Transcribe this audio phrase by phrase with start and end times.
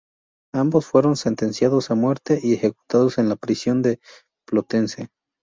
[0.55, 3.99] Ambos fueron sentenciados a muerte y ejecutados en la prisión de
[4.47, 5.09] Plötzensee.